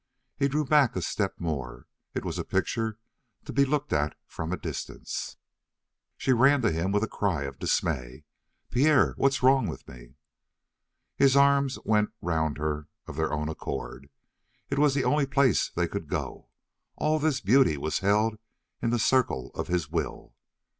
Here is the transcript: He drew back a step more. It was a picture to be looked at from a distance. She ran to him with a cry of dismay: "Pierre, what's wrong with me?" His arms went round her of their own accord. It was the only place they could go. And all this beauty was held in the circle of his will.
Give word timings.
He 0.35 0.47
drew 0.47 0.65
back 0.65 0.95
a 0.95 1.01
step 1.03 1.39
more. 1.39 1.85
It 2.15 2.25
was 2.25 2.39
a 2.39 2.43
picture 2.43 2.97
to 3.45 3.53
be 3.53 3.65
looked 3.65 3.93
at 3.93 4.17
from 4.25 4.51
a 4.51 4.57
distance. 4.57 5.37
She 6.17 6.33
ran 6.33 6.63
to 6.63 6.71
him 6.71 6.91
with 6.91 7.03
a 7.03 7.07
cry 7.07 7.43
of 7.43 7.59
dismay: 7.59 8.23
"Pierre, 8.71 9.13
what's 9.17 9.43
wrong 9.43 9.67
with 9.67 9.87
me?" 9.87 10.15
His 11.17 11.35
arms 11.37 11.77
went 11.85 12.09
round 12.19 12.57
her 12.57 12.87
of 13.05 13.15
their 13.15 13.31
own 13.31 13.47
accord. 13.47 14.09
It 14.71 14.79
was 14.79 14.95
the 14.95 15.03
only 15.03 15.27
place 15.27 15.69
they 15.69 15.87
could 15.87 16.07
go. 16.07 16.45
And 16.97 17.05
all 17.05 17.19
this 17.19 17.39
beauty 17.39 17.77
was 17.77 17.99
held 17.99 18.39
in 18.81 18.89
the 18.89 18.97
circle 18.97 19.51
of 19.53 19.67
his 19.67 19.87
will. 19.91 20.33